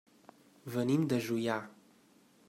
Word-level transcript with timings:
Venim 0.75 1.03
de 1.13 1.19
Juià. 1.27 1.59